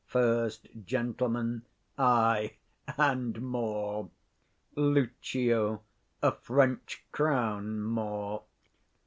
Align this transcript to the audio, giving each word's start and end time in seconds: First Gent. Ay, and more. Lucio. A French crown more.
First 0.07 0.67
Gent. 0.83 1.21
Ay, 1.95 2.55
and 2.97 3.39
more. 3.39 4.09
Lucio. 4.75 5.83
A 6.23 6.31
French 6.31 7.05
crown 7.11 7.83
more. 7.83 8.41